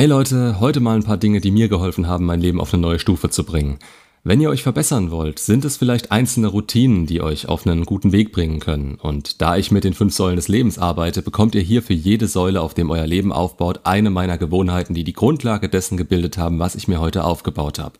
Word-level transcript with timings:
Hey 0.00 0.06
Leute, 0.06 0.60
heute 0.60 0.80
mal 0.80 0.96
ein 0.96 1.02
paar 1.02 1.18
Dinge, 1.18 1.42
die 1.42 1.50
mir 1.50 1.68
geholfen 1.68 2.06
haben, 2.06 2.24
mein 2.24 2.40
Leben 2.40 2.58
auf 2.58 2.72
eine 2.72 2.80
neue 2.80 2.98
Stufe 2.98 3.28
zu 3.28 3.44
bringen. 3.44 3.78
Wenn 4.24 4.40
ihr 4.40 4.48
euch 4.48 4.62
verbessern 4.62 5.10
wollt, 5.10 5.38
sind 5.38 5.62
es 5.66 5.76
vielleicht 5.76 6.10
einzelne 6.10 6.46
Routinen, 6.46 7.04
die 7.04 7.20
euch 7.20 7.48
auf 7.50 7.66
einen 7.66 7.84
guten 7.84 8.10
Weg 8.10 8.32
bringen 8.32 8.60
können. 8.60 8.94
Und 8.94 9.42
da 9.42 9.58
ich 9.58 9.70
mit 9.70 9.84
den 9.84 9.92
fünf 9.92 10.14
Säulen 10.14 10.36
des 10.36 10.48
Lebens 10.48 10.78
arbeite, 10.78 11.20
bekommt 11.20 11.54
ihr 11.54 11.60
hier 11.60 11.82
für 11.82 11.92
jede 11.92 12.28
Säule, 12.28 12.62
auf 12.62 12.72
dem 12.72 12.88
euer 12.88 13.06
Leben 13.06 13.30
aufbaut, 13.30 13.80
eine 13.84 14.08
meiner 14.08 14.38
Gewohnheiten, 14.38 14.94
die 14.94 15.04
die 15.04 15.12
Grundlage 15.12 15.68
dessen 15.68 15.98
gebildet 15.98 16.38
haben, 16.38 16.58
was 16.58 16.76
ich 16.76 16.88
mir 16.88 16.98
heute 16.98 17.24
aufgebaut 17.24 17.78
habe. 17.78 17.98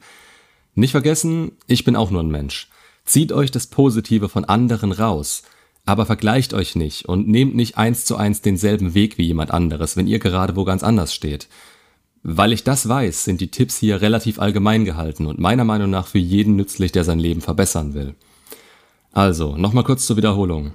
Nicht 0.74 0.92
vergessen, 0.92 1.52
ich 1.66 1.84
bin 1.84 1.96
auch 1.96 2.10
nur 2.10 2.22
ein 2.22 2.30
Mensch. 2.30 2.70
Zieht 3.04 3.30
euch 3.30 3.50
das 3.50 3.66
Positive 3.66 4.30
von 4.30 4.46
anderen 4.46 4.92
raus. 4.92 5.42
Aber 5.84 6.06
vergleicht 6.06 6.54
euch 6.54 6.76
nicht 6.76 7.10
und 7.10 7.28
nehmt 7.28 7.54
nicht 7.54 7.76
eins 7.76 8.06
zu 8.06 8.16
eins 8.16 8.40
denselben 8.40 8.94
Weg 8.94 9.18
wie 9.18 9.26
jemand 9.26 9.50
anderes, 9.50 9.98
wenn 9.98 10.06
ihr 10.06 10.18
gerade 10.18 10.56
wo 10.56 10.64
ganz 10.64 10.82
anders 10.82 11.12
steht. 11.12 11.46
Weil 12.22 12.52
ich 12.52 12.64
das 12.64 12.88
weiß, 12.88 13.24
sind 13.24 13.40
die 13.40 13.50
Tipps 13.50 13.78
hier 13.78 14.02
relativ 14.02 14.38
allgemein 14.38 14.84
gehalten 14.84 15.26
und 15.26 15.38
meiner 15.38 15.64
Meinung 15.64 15.90
nach 15.90 16.06
für 16.06 16.18
jeden 16.18 16.56
nützlich, 16.56 16.92
der 16.92 17.04
sein 17.04 17.18
Leben 17.18 17.40
verbessern 17.40 17.94
will. 17.94 18.14
Also, 19.12 19.56
nochmal 19.56 19.84
kurz 19.84 20.06
zur 20.06 20.16
Wiederholung. 20.16 20.74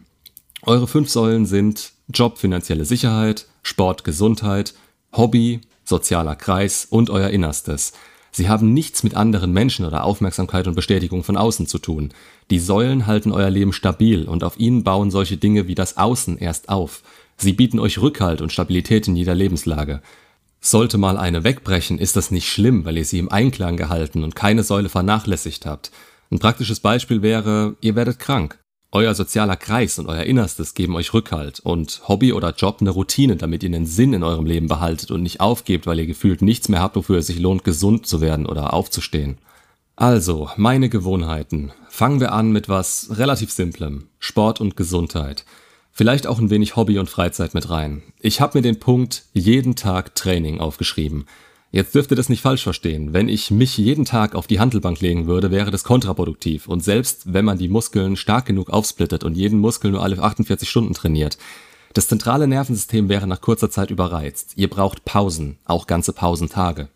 Eure 0.63 0.88
fünf 0.88 1.09
Säulen 1.09 1.45
sind 1.45 1.91
Job, 2.12 2.40
finanzielle 2.40 2.85
Sicherheit, 2.85 3.48
Sport, 3.62 4.04
Gesundheit, 4.04 4.73
Hobby, 5.13 5.62
sozialer 5.84 6.35
Kreis 6.35 6.85
und 6.90 7.09
euer 7.09 7.30
Innerstes. 7.30 7.93
Sie 8.32 8.49
haben 8.49 8.73
nichts 8.73 9.04
mit 9.04 9.16
anderen 9.16 9.54
Menschen 9.54 9.85
oder 9.85 10.04
Aufmerksamkeit 10.04 10.68
und 10.68 10.76
Bestätigung 10.76 11.23
von 11.23 11.38
außen 11.38 11.68
zu 11.68 11.77
tun. 11.80 12.09
Die 12.49 12.59
Säulen 12.59 13.07
halten 13.07 13.32
euer 13.32 13.49
Leben 13.49 13.71
stabil 13.71 14.27
und 14.27 14.43
auf 14.43 14.59
ihnen 14.59 14.84
bauen 14.84 15.09
solche 15.09 15.38
Dinge 15.38 15.68
wie 15.68 15.76
das 15.76 15.96
Außen 15.96 16.38
erst 16.38 16.68
auf. 16.68 17.02
Sie 17.38 17.54
bieten 17.54 17.80
euch 17.80 18.02
Rückhalt 18.02 18.41
und 18.41 18.52
Stabilität 18.52 19.07
in 19.07 19.16
jeder 19.16 19.35
Lebenslage. 19.35 20.02
Sollte 20.65 20.97
mal 20.97 21.15
eine 21.19 21.43
wegbrechen, 21.43 21.99
ist 21.99 22.15
das 22.15 22.31
nicht 22.31 22.49
schlimm, 22.49 22.85
weil 22.85 22.98
ihr 22.98 23.05
sie 23.05 23.20
im 23.20 23.31
Einklang 23.31 23.77
gehalten 23.77 24.23
und 24.23 24.35
keine 24.35 24.63
Säule 24.63 24.90
vernachlässigt 24.90 25.67
habt. 25.67 25.91
Ein 26.31 26.40
praktisches 26.40 26.79
Beispiel 26.79 27.21
wäre, 27.21 27.76
ihr 27.81 27.95
werdet 27.95 28.17
krank. 28.17 28.57
Euer 28.91 29.13
sozialer 29.13 29.57
Kreis 29.57 29.99
und 29.99 30.07
euer 30.07 30.23
Innerstes 30.23 30.73
geben 30.73 30.95
euch 30.95 31.13
Rückhalt 31.13 31.59
und 31.59 32.01
Hobby 32.07 32.34
oder 32.34 32.55
Job 32.55 32.77
eine 32.81 32.90
Routine, 32.90 33.35
damit 33.35 33.62
ihr 33.62 33.70
einen 33.70 33.85
Sinn 33.85 34.13
in 34.13 34.23
eurem 34.23 34.48
Leben 34.48 34.67
behaltet 34.67 35.12
und 35.12 35.21
nicht 35.21 35.40
aufgebt, 35.40 35.85
weil 35.85 35.99
ihr 35.99 36.07
gefühlt 36.07 36.41
nichts 36.41 36.68
mehr 36.68 36.81
habt, 36.81 36.95
wofür 36.95 37.20
es 37.20 37.27
sich 37.27 37.37
lohnt, 37.37 37.63
gesund 37.63 38.07
zu 38.07 38.20
werden 38.20 38.47
oder 38.47 38.73
aufzustehen. 38.73 39.37
Also, 39.95 40.49
meine 40.57 40.90
Gewohnheiten. 40.90 41.73
Fangen 41.90 42.20
wir 42.20 42.31
an 42.31 42.51
mit 42.51 42.70
was 42.70 43.09
relativ 43.12 43.51
Simplem. 43.51 44.07
Sport 44.18 44.62
und 44.62 44.75
Gesundheit. 44.75 45.45
Vielleicht 45.98 46.27
auch 46.27 46.40
ein 46.40 46.49
wenig 46.49 46.76
Hobby 46.76 46.99
und 46.99 47.10
Freizeit 47.10 47.54
mit 47.54 47.70
rein. 47.70 48.04
Ich 48.20 48.41
habe 48.41 48.57
mir 48.57 48.62
den 48.62 48.82
Punkt 48.82 49.24
jeden 49.32 49.77
Tag 49.77 50.13
Training 50.13 50.60
aufgeschrieben. 50.60 51.26
Jetzt 51.71 51.96
dürft 51.96 52.12
ihr 52.12 52.18
das 52.18 52.27
nicht 52.27 52.41
falsch 52.41 52.63
verstehen. 52.63 53.13
Wenn 53.13 53.29
ich 53.29 53.49
mich 53.49 53.77
jeden 53.77 54.04
Tag 54.04 54.35
auf 54.35 54.46
die 54.46 54.60
Handelbank 54.60 54.99
legen 54.99 55.26
würde, 55.26 55.52
wäre 55.52 55.71
das 55.71 55.85
kontraproduktiv. 55.85 56.68
Und 56.68 56.84
selbst 56.84 57.32
wenn 57.32 57.46
man 57.46 57.57
die 57.57 57.70
Muskeln 57.70 58.18
stark 58.18 58.46
genug 58.46 58.71
aufsplittet 58.71 59.24
und 59.24 59.37
jeden 59.37 59.60
Muskel 59.60 59.90
nur 59.91 60.04
alle 60.04 60.21
48 60.21 60.70
Stunden 60.70 60.93
trainiert, 60.93 61.37
das 61.93 62.09
zentrale 62.09 62.46
Nervensystem 62.46 63.07
wäre 63.07 63.26
nach 63.26 63.40
kurzer 63.40 63.70
Zeit 63.70 63.90
überreizt. 63.90 64.52
Ihr 64.57 64.69
braucht 64.69 65.06
Pausen, 65.06 65.59
auch 65.63 65.88
ganze 65.88 66.12
Pausentage. 66.12 66.90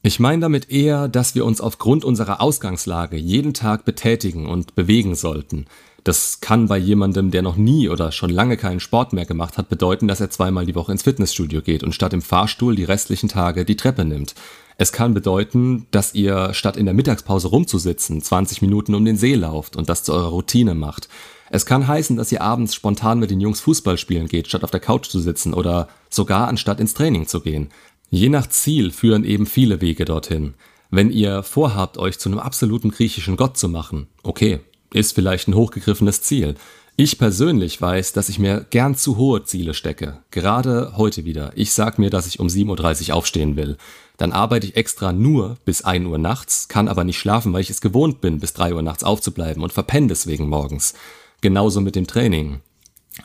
Ich 0.00 0.20
meine 0.20 0.40
damit 0.40 0.70
eher, 0.70 1.08
dass 1.08 1.34
wir 1.34 1.44
uns 1.44 1.60
aufgrund 1.60 2.02
unserer 2.02 2.40
Ausgangslage 2.40 3.18
jeden 3.18 3.52
Tag 3.52 3.84
betätigen 3.84 4.46
und 4.46 4.74
bewegen 4.74 5.16
sollten. 5.16 5.66
Das 6.08 6.40
kann 6.40 6.68
bei 6.68 6.78
jemandem, 6.78 7.30
der 7.30 7.42
noch 7.42 7.56
nie 7.56 7.90
oder 7.90 8.12
schon 8.12 8.30
lange 8.30 8.56
keinen 8.56 8.80
Sport 8.80 9.12
mehr 9.12 9.26
gemacht 9.26 9.58
hat, 9.58 9.68
bedeuten, 9.68 10.08
dass 10.08 10.22
er 10.22 10.30
zweimal 10.30 10.64
die 10.64 10.74
Woche 10.74 10.90
ins 10.90 11.02
Fitnessstudio 11.02 11.60
geht 11.60 11.84
und 11.84 11.94
statt 11.94 12.14
im 12.14 12.22
Fahrstuhl 12.22 12.74
die 12.74 12.84
restlichen 12.84 13.28
Tage 13.28 13.66
die 13.66 13.76
Treppe 13.76 14.06
nimmt. 14.06 14.34
Es 14.78 14.90
kann 14.90 15.12
bedeuten, 15.12 15.86
dass 15.90 16.14
ihr 16.14 16.54
statt 16.54 16.78
in 16.78 16.86
der 16.86 16.94
Mittagspause 16.94 17.48
rumzusitzen 17.48 18.22
20 18.22 18.62
Minuten 18.62 18.94
um 18.94 19.04
den 19.04 19.18
See 19.18 19.34
lauft 19.34 19.76
und 19.76 19.90
das 19.90 20.02
zu 20.02 20.14
eurer 20.14 20.30
Routine 20.30 20.74
macht. 20.74 21.10
Es 21.50 21.66
kann 21.66 21.86
heißen, 21.86 22.16
dass 22.16 22.32
ihr 22.32 22.40
abends 22.40 22.74
spontan 22.74 23.18
mit 23.18 23.30
den 23.30 23.42
Jungs 23.42 23.60
Fußball 23.60 23.98
spielen 23.98 24.28
geht, 24.28 24.48
statt 24.48 24.64
auf 24.64 24.70
der 24.70 24.80
Couch 24.80 25.10
zu 25.10 25.20
sitzen 25.20 25.52
oder 25.52 25.88
sogar 26.08 26.48
anstatt 26.48 26.80
ins 26.80 26.94
Training 26.94 27.26
zu 27.26 27.42
gehen. 27.42 27.68
Je 28.08 28.30
nach 28.30 28.46
Ziel 28.46 28.92
führen 28.92 29.24
eben 29.24 29.44
viele 29.44 29.82
Wege 29.82 30.06
dorthin. 30.06 30.54
Wenn 30.90 31.10
ihr 31.10 31.42
vorhabt, 31.42 31.98
euch 31.98 32.18
zu 32.18 32.30
einem 32.30 32.38
absoluten 32.38 32.92
griechischen 32.92 33.36
Gott 33.36 33.58
zu 33.58 33.68
machen, 33.68 34.06
okay, 34.22 34.60
ist 34.92 35.14
vielleicht 35.14 35.48
ein 35.48 35.54
hochgegriffenes 35.54 36.22
Ziel. 36.22 36.54
Ich 36.96 37.16
persönlich 37.16 37.80
weiß, 37.80 38.12
dass 38.12 38.28
ich 38.28 38.40
mir 38.40 38.66
gern 38.70 38.96
zu 38.96 39.16
hohe 39.16 39.44
Ziele 39.44 39.72
stecke. 39.72 40.18
Gerade 40.32 40.94
heute 40.96 41.24
wieder. 41.24 41.52
Ich 41.54 41.72
sag 41.72 41.98
mir, 41.98 42.10
dass 42.10 42.26
ich 42.26 42.40
um 42.40 42.48
7.30 42.48 43.10
Uhr 43.10 43.14
aufstehen 43.14 43.54
will. 43.54 43.76
Dann 44.16 44.32
arbeite 44.32 44.66
ich 44.66 44.76
extra 44.76 45.12
nur 45.12 45.58
bis 45.64 45.82
1 45.82 46.06
Uhr 46.06 46.18
nachts, 46.18 46.66
kann 46.66 46.88
aber 46.88 47.04
nicht 47.04 47.18
schlafen, 47.18 47.52
weil 47.52 47.60
ich 47.60 47.70
es 47.70 47.80
gewohnt 47.80 48.20
bin, 48.20 48.40
bis 48.40 48.52
3 48.52 48.74
Uhr 48.74 48.82
nachts 48.82 49.04
aufzubleiben 49.04 49.62
und 49.62 49.72
verpenne 49.72 50.08
deswegen 50.08 50.48
morgens. 50.48 50.94
Genauso 51.40 51.80
mit 51.80 51.94
dem 51.94 52.08
Training. 52.08 52.62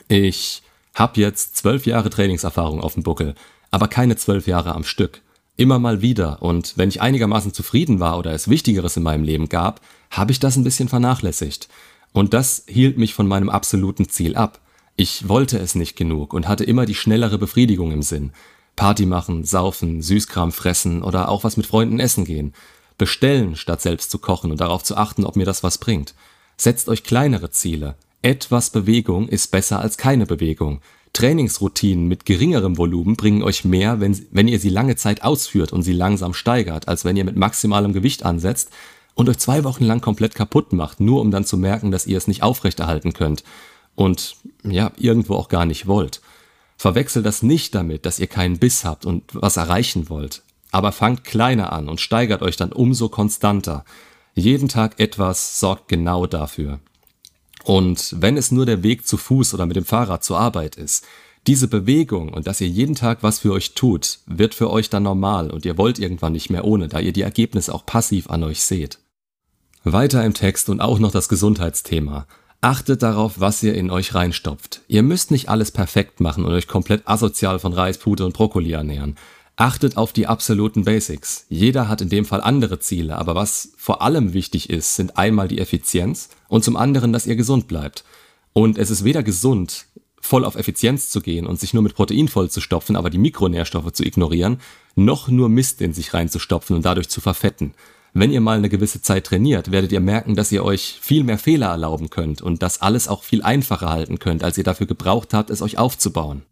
Ich 0.06 0.62
habe 0.94 1.20
jetzt 1.20 1.56
zwölf 1.56 1.84
Jahre 1.84 2.10
Trainingserfahrung 2.10 2.80
auf 2.80 2.94
dem 2.94 3.02
Buckel, 3.02 3.34
aber 3.72 3.88
keine 3.88 4.14
zwölf 4.14 4.46
Jahre 4.46 4.72
am 4.72 4.84
Stück. 4.84 5.20
Immer 5.56 5.78
mal 5.78 6.02
wieder. 6.02 6.42
Und 6.42 6.76
wenn 6.76 6.88
ich 6.88 7.00
einigermaßen 7.00 7.52
zufrieden 7.52 8.00
war 8.00 8.18
oder 8.18 8.32
es 8.32 8.48
Wichtigeres 8.48 8.96
in 8.96 9.04
meinem 9.04 9.22
Leben 9.22 9.48
gab, 9.48 9.80
habe 10.10 10.32
ich 10.32 10.40
das 10.40 10.56
ein 10.56 10.64
bisschen 10.64 10.88
vernachlässigt. 10.88 11.68
Und 12.12 12.34
das 12.34 12.64
hielt 12.66 12.98
mich 12.98 13.14
von 13.14 13.28
meinem 13.28 13.48
absoluten 13.48 14.08
Ziel 14.08 14.36
ab. 14.36 14.60
Ich 14.96 15.28
wollte 15.28 15.58
es 15.58 15.74
nicht 15.74 15.96
genug 15.96 16.32
und 16.32 16.48
hatte 16.48 16.64
immer 16.64 16.86
die 16.86 16.94
schnellere 16.94 17.38
Befriedigung 17.38 17.92
im 17.92 18.02
Sinn. 18.02 18.32
Party 18.76 19.06
machen, 19.06 19.44
saufen, 19.44 20.02
Süßkram 20.02 20.50
fressen 20.50 21.02
oder 21.02 21.28
auch 21.28 21.44
was 21.44 21.56
mit 21.56 21.66
Freunden 21.66 22.00
essen 22.00 22.24
gehen. 22.24 22.52
Bestellen, 22.98 23.56
statt 23.56 23.82
selbst 23.82 24.10
zu 24.10 24.18
kochen 24.18 24.50
und 24.50 24.60
darauf 24.60 24.82
zu 24.82 24.96
achten, 24.96 25.24
ob 25.24 25.36
mir 25.36 25.44
das 25.44 25.62
was 25.62 25.78
bringt. 25.78 26.14
Setzt 26.56 26.88
euch 26.88 27.04
kleinere 27.04 27.50
Ziele. 27.50 27.96
Etwas 28.22 28.70
Bewegung 28.70 29.28
ist 29.28 29.50
besser 29.50 29.80
als 29.80 29.98
keine 29.98 30.26
Bewegung. 30.26 30.80
Trainingsroutinen 31.14 32.06
mit 32.06 32.26
geringerem 32.26 32.76
Volumen 32.76 33.16
bringen 33.16 33.42
euch 33.42 33.64
mehr, 33.64 34.00
wenn, 34.00 34.26
wenn 34.32 34.48
ihr 34.48 34.58
sie 34.58 34.68
lange 34.68 34.96
Zeit 34.96 35.22
ausführt 35.22 35.72
und 35.72 35.82
sie 35.82 35.94
langsam 35.94 36.34
steigert, 36.34 36.88
als 36.88 37.04
wenn 37.04 37.16
ihr 37.16 37.24
mit 37.24 37.36
maximalem 37.36 37.92
Gewicht 37.94 38.24
ansetzt 38.24 38.70
und 39.14 39.28
euch 39.28 39.38
zwei 39.38 39.64
Wochen 39.64 39.84
lang 39.84 40.00
komplett 40.00 40.34
kaputt 40.34 40.72
macht, 40.72 41.00
nur 41.00 41.20
um 41.20 41.30
dann 41.30 41.44
zu 41.44 41.56
merken, 41.56 41.90
dass 41.90 42.06
ihr 42.06 42.18
es 42.18 42.28
nicht 42.28 42.42
aufrechterhalten 42.42 43.12
könnt 43.12 43.44
und 43.94 44.36
ja, 44.64 44.92
irgendwo 44.96 45.36
auch 45.36 45.48
gar 45.48 45.66
nicht 45.66 45.86
wollt. 45.86 46.20
Verwechselt 46.76 47.24
das 47.24 47.42
nicht 47.42 47.74
damit, 47.74 48.04
dass 48.04 48.18
ihr 48.18 48.26
keinen 48.26 48.58
Biss 48.58 48.84
habt 48.84 49.06
und 49.06 49.22
was 49.32 49.56
erreichen 49.56 50.08
wollt. 50.08 50.42
Aber 50.72 50.90
fangt 50.90 51.22
kleiner 51.22 51.72
an 51.72 51.88
und 51.88 52.00
steigert 52.00 52.42
euch 52.42 52.56
dann 52.56 52.72
umso 52.72 53.08
konstanter. 53.08 53.84
Jeden 54.34 54.68
Tag 54.68 54.98
etwas 54.98 55.60
sorgt 55.60 55.86
genau 55.86 56.26
dafür. 56.26 56.80
Und 57.64 58.14
wenn 58.20 58.36
es 58.36 58.52
nur 58.52 58.66
der 58.66 58.82
Weg 58.82 59.06
zu 59.06 59.16
Fuß 59.16 59.54
oder 59.54 59.64
mit 59.64 59.76
dem 59.76 59.86
Fahrrad 59.86 60.22
zur 60.22 60.38
Arbeit 60.38 60.76
ist, 60.76 61.06
diese 61.46 61.66
Bewegung 61.66 62.32
und 62.32 62.46
dass 62.46 62.60
ihr 62.60 62.68
jeden 62.68 62.94
Tag 62.94 63.22
was 63.22 63.38
für 63.38 63.52
euch 63.52 63.74
tut, 63.74 64.18
wird 64.26 64.54
für 64.54 64.70
euch 64.70 64.90
dann 64.90 65.02
normal 65.02 65.50
und 65.50 65.64
ihr 65.64 65.78
wollt 65.78 65.98
irgendwann 65.98 66.32
nicht 66.34 66.50
mehr 66.50 66.64
ohne, 66.64 66.88
da 66.88 67.00
ihr 67.00 67.12
die 67.12 67.22
Ergebnisse 67.22 67.74
auch 67.74 67.86
passiv 67.86 68.28
an 68.30 68.44
euch 68.44 68.60
seht. 68.60 68.98
Weiter 69.82 70.24
im 70.24 70.34
Text 70.34 70.68
und 70.68 70.80
auch 70.80 70.98
noch 70.98 71.10
das 71.10 71.28
Gesundheitsthema. 71.28 72.26
Achtet 72.60 73.02
darauf, 73.02 73.40
was 73.40 73.62
ihr 73.62 73.74
in 73.74 73.90
euch 73.90 74.14
reinstopft. 74.14 74.82
Ihr 74.88 75.02
müsst 75.02 75.30
nicht 75.30 75.48
alles 75.48 75.70
perfekt 75.70 76.20
machen 76.20 76.44
und 76.44 76.52
euch 76.52 76.68
komplett 76.68 77.02
asozial 77.06 77.58
von 77.58 77.72
Reis, 77.74 77.98
Pute 77.98 78.24
und 78.24 78.32
Brokkoli 78.32 78.72
ernähren. 78.72 79.16
Achtet 79.56 79.96
auf 79.96 80.12
die 80.12 80.26
absoluten 80.26 80.84
Basics. 80.84 81.46
Jeder 81.48 81.88
hat 81.88 82.00
in 82.00 82.08
dem 82.08 82.24
Fall 82.24 82.40
andere 82.40 82.80
Ziele, 82.80 83.16
aber 83.16 83.36
was 83.36 83.72
vor 83.76 84.02
allem 84.02 84.32
wichtig 84.32 84.68
ist, 84.68 84.96
sind 84.96 85.16
einmal 85.16 85.46
die 85.46 85.60
Effizienz 85.60 86.28
und 86.48 86.64
zum 86.64 86.76
anderen, 86.76 87.12
dass 87.12 87.26
ihr 87.26 87.36
gesund 87.36 87.68
bleibt. 87.68 88.04
Und 88.52 88.78
es 88.78 88.90
ist 88.90 89.04
weder 89.04 89.22
gesund, 89.22 89.86
voll 90.20 90.44
auf 90.44 90.56
Effizienz 90.56 91.08
zu 91.08 91.20
gehen 91.20 91.46
und 91.46 91.60
sich 91.60 91.72
nur 91.72 91.84
mit 91.84 91.94
Protein 91.94 92.26
voll 92.26 92.50
zu 92.50 92.60
stopfen, 92.60 92.96
aber 92.96 93.10
die 93.10 93.18
Mikronährstoffe 93.18 93.92
zu 93.92 94.04
ignorieren, 94.04 94.58
noch 94.96 95.28
nur 95.28 95.48
Mist 95.48 95.80
in 95.82 95.92
sich 95.92 96.14
reinzustopfen 96.14 96.74
und 96.74 96.84
dadurch 96.84 97.08
zu 97.08 97.20
verfetten. 97.20 97.74
Wenn 98.12 98.32
ihr 98.32 98.40
mal 98.40 98.58
eine 98.58 98.68
gewisse 98.68 99.02
Zeit 99.02 99.26
trainiert, 99.26 99.70
werdet 99.70 99.92
ihr 99.92 100.00
merken, 100.00 100.34
dass 100.34 100.50
ihr 100.50 100.64
euch 100.64 100.98
viel 101.00 101.22
mehr 101.22 101.38
Fehler 101.38 101.68
erlauben 101.68 102.10
könnt 102.10 102.42
und 102.42 102.62
das 102.62 102.80
alles 102.80 103.06
auch 103.06 103.22
viel 103.22 103.42
einfacher 103.42 103.90
halten 103.90 104.18
könnt, 104.18 104.42
als 104.42 104.58
ihr 104.58 104.64
dafür 104.64 104.86
gebraucht 104.86 105.34
habt, 105.34 105.50
es 105.50 105.62
euch 105.62 105.78
aufzubauen. 105.78 106.42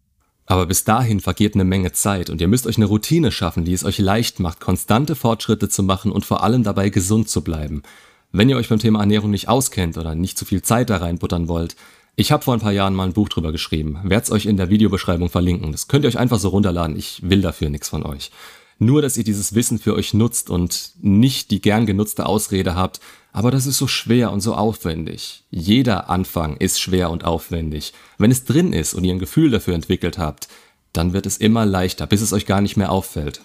Aber 0.47 0.67
bis 0.67 0.85
dahin 0.85 1.21
vergeht 1.21 1.55
eine 1.55 1.65
Menge 1.65 1.93
Zeit 1.93 2.29
und 2.29 2.41
ihr 2.41 2.49
müsst 2.49 2.67
euch 2.67 2.77
eine 2.77 2.87
Routine 2.87 3.31
schaffen, 3.31 3.65
die 3.65 3.73
es 3.73 3.85
euch 3.85 3.99
leicht 3.99 4.41
macht, 4.41 4.61
konstante 4.61 5.15
Fortschritte 5.15 5.69
zu 5.69 5.83
machen 5.83 6.11
und 6.11 6.25
vor 6.25 6.43
allem 6.43 6.63
dabei 6.65 6.89
gesund 6.89 7.29
zu 7.29 7.43
bleiben. 7.43 7.83
Wenn 8.33 8.49
ihr 8.49 8.57
euch 8.57 8.69
beim 8.69 8.79
Thema 8.79 9.01
Ernährung 9.01 9.31
nicht 9.31 9.49
auskennt 9.49 9.99
oder 9.99 10.15
nicht 10.15 10.39
zu 10.39 10.45
viel 10.45 10.63
Zeit 10.63 10.91
da 10.91 10.97
reinbuttern 10.97 11.49
wollt, 11.49 11.77
ich 12.15 12.33
habe 12.33 12.43
vor 12.43 12.55
ein 12.55 12.61
paar 12.61 12.73
Jahren 12.73 12.95
mal 12.95 13.05
ein 13.05 13.15
Buch 13.15 13.29
drüber 13.29 13.53
geschrieben, 13.53 13.99
werde 14.05 14.25
es 14.25 14.31
euch 14.31 14.47
in 14.47 14.57
der 14.57 14.69
Videobeschreibung 14.69 15.31
verlinken. 15.31 15.73
Das 15.73 15.89
könnt 15.89 16.05
ihr 16.05 16.09
euch 16.09 16.19
einfach 16.19 16.39
so 16.39 16.49
runterladen, 16.49 16.97
ich 16.97 17.21
will 17.23 17.41
dafür 17.41 17.71
nichts 17.71 17.89
von 17.89 18.05
euch. 18.05 18.31
Nur, 18.83 19.01
dass 19.01 19.17
ihr 19.17 19.23
dieses 19.23 19.55
Wissen 19.55 19.79
für 19.79 19.95
euch 19.95 20.13
nutzt 20.13 20.51
und 20.51 20.95
nicht 21.01 21.53
die 21.53 21.61
gern 21.61 21.87
genutzte 21.87 22.27
Ausrede 22.27 22.75
habt, 22.75 22.99
aber 23.33 23.53
das 23.53 23.65
ist 23.65 23.79
so 23.79 23.87
schwer 23.87 24.33
und 24.33 24.41
so 24.41 24.57
aufwendig. 24.57 25.45
Jeder 25.53 26.11
Anfang 26.11 26.57
ist 26.57 26.81
schwer 26.81 27.09
und 27.13 27.25
aufwendig. 27.25 27.93
Wenn 28.19 28.33
es 28.33 28.45
drin 28.45 28.73
ist 28.73 28.95
und 28.95 29.05
ihr 29.05 29.15
ein 29.15 29.21
Gefühl 29.21 29.53
dafür 29.53 29.77
entwickelt 29.77 30.19
habt, 30.19 30.49
dann 30.93 31.13
wird 31.13 31.27
es 31.27 31.37
immer 31.37 31.65
leichter, 31.65 32.09
bis 32.09 32.23
es 32.23 32.33
euch 32.33 32.45
gar 32.45 32.61
nicht 32.61 32.77
mehr 32.77 32.91
auffällt. 32.91 33.43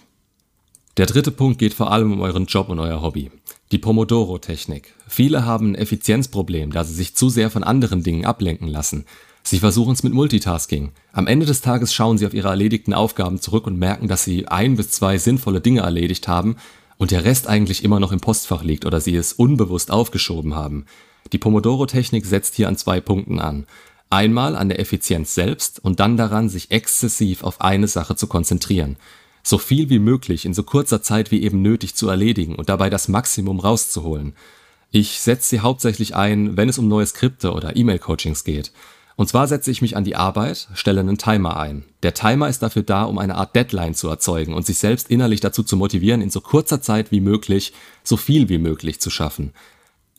Der 0.96 1.06
dritte 1.06 1.30
Punkt 1.30 1.60
geht 1.60 1.72
vor 1.72 1.92
allem 1.92 2.14
um 2.14 2.20
euren 2.20 2.46
Job 2.46 2.68
und 2.68 2.80
euer 2.80 3.00
Hobby. 3.00 3.30
Die 3.70 3.78
Pomodoro-Technik. 3.78 4.92
Viele 5.06 5.46
haben 5.46 5.70
ein 5.70 5.74
Effizienzproblem, 5.76 6.72
da 6.72 6.82
sie 6.82 6.94
sich 6.94 7.14
zu 7.14 7.28
sehr 7.28 7.50
von 7.50 7.62
anderen 7.62 8.02
Dingen 8.02 8.24
ablenken 8.24 8.66
lassen. 8.66 9.04
Sie 9.48 9.60
versuchen 9.60 9.94
es 9.94 10.02
mit 10.02 10.12
Multitasking. 10.12 10.90
Am 11.10 11.26
Ende 11.26 11.46
des 11.46 11.62
Tages 11.62 11.94
schauen 11.94 12.18
sie 12.18 12.26
auf 12.26 12.34
ihre 12.34 12.48
erledigten 12.48 12.92
Aufgaben 12.92 13.40
zurück 13.40 13.66
und 13.66 13.78
merken, 13.78 14.06
dass 14.06 14.22
sie 14.22 14.46
ein 14.46 14.76
bis 14.76 14.90
zwei 14.90 15.16
sinnvolle 15.16 15.62
Dinge 15.62 15.80
erledigt 15.80 16.28
haben 16.28 16.56
und 16.98 17.12
der 17.12 17.24
Rest 17.24 17.46
eigentlich 17.46 17.82
immer 17.82 17.98
noch 17.98 18.12
im 18.12 18.20
Postfach 18.20 18.62
liegt 18.62 18.84
oder 18.84 19.00
sie 19.00 19.16
es 19.16 19.32
unbewusst 19.32 19.90
aufgeschoben 19.90 20.54
haben. 20.54 20.84
Die 21.32 21.38
Pomodoro-Technik 21.38 22.26
setzt 22.26 22.56
hier 22.56 22.68
an 22.68 22.76
zwei 22.76 23.00
Punkten 23.00 23.38
an. 23.38 23.66
Einmal 24.10 24.54
an 24.54 24.68
der 24.68 24.80
Effizienz 24.80 25.34
selbst 25.34 25.82
und 25.82 25.98
dann 25.98 26.18
daran, 26.18 26.50
sich 26.50 26.70
exzessiv 26.70 27.42
auf 27.42 27.62
eine 27.62 27.88
Sache 27.88 28.16
zu 28.16 28.26
konzentrieren 28.26 28.98
so 29.44 29.56
viel 29.56 29.88
wie 29.88 29.98
möglich 29.98 30.44
in 30.44 30.52
so 30.52 30.62
kurzer 30.62 31.00
Zeit 31.00 31.30
wie 31.30 31.42
eben 31.42 31.62
nötig 31.62 31.94
zu 31.94 32.06
erledigen 32.10 32.54
und 32.54 32.68
dabei 32.68 32.90
das 32.90 33.08
Maximum 33.08 33.60
rauszuholen. 33.60 34.34
Ich 34.90 35.20
setze 35.20 35.48
sie 35.48 35.60
hauptsächlich 35.60 36.14
ein, 36.14 36.58
wenn 36.58 36.68
es 36.68 36.76
um 36.76 36.86
neue 36.86 37.06
Skripte 37.06 37.52
oder 37.52 37.74
E-Mail-Coachings 37.74 38.44
geht. 38.44 38.72
Und 39.18 39.28
zwar 39.28 39.48
setze 39.48 39.72
ich 39.72 39.82
mich 39.82 39.96
an 39.96 40.04
die 40.04 40.14
Arbeit, 40.14 40.68
stelle 40.74 41.00
einen 41.00 41.18
Timer 41.18 41.56
ein. 41.56 41.82
Der 42.04 42.14
Timer 42.14 42.48
ist 42.48 42.62
dafür 42.62 42.84
da, 42.84 43.02
um 43.02 43.18
eine 43.18 43.34
Art 43.34 43.56
Deadline 43.56 43.96
zu 43.96 44.08
erzeugen 44.08 44.54
und 44.54 44.64
sich 44.64 44.78
selbst 44.78 45.10
innerlich 45.10 45.40
dazu 45.40 45.64
zu 45.64 45.76
motivieren, 45.76 46.22
in 46.22 46.30
so 46.30 46.40
kurzer 46.40 46.80
Zeit 46.80 47.10
wie 47.10 47.18
möglich 47.18 47.72
so 48.04 48.16
viel 48.16 48.48
wie 48.48 48.58
möglich 48.58 49.00
zu 49.00 49.10
schaffen. 49.10 49.54